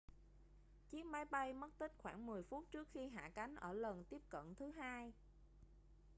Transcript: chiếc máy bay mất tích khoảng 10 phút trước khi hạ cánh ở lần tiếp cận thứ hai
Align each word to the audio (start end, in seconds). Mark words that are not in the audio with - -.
chiếc 0.91 1.03
máy 1.05 1.25
bay 1.25 1.53
mất 1.53 1.77
tích 1.77 1.91
khoảng 1.97 2.25
10 2.25 2.43
phút 2.43 2.65
trước 2.71 2.87
khi 2.93 3.09
hạ 3.09 3.31
cánh 3.35 3.55
ở 3.55 3.73
lần 3.73 4.03
tiếp 4.03 4.19
cận 4.29 4.55
thứ 4.55 4.71
hai 4.71 5.13